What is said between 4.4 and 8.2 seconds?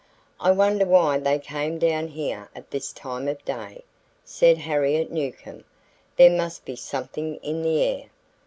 Harriet Newcomb. "There must be something in the air."